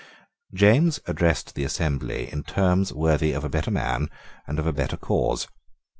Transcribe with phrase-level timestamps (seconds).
[0.51, 4.09] James addressed the assembly in terms worthy of a better man
[4.47, 5.47] and of a better cause.